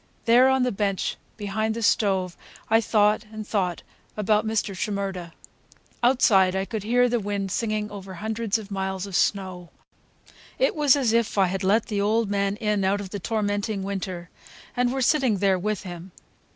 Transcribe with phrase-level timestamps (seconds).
[0.25, 2.35] There, on the bench behind the stove,
[2.71, 3.83] I thought and thought
[4.17, 4.75] about Mr.
[4.75, 5.31] Shimerda.
[6.01, 9.69] Outside I could hear the wind singing over hundreds of miles of snow.
[10.57, 13.83] It was as if I had let the old man in out of the tormenting
[13.83, 14.31] winter,
[14.75, 16.11] and were sitting there with him.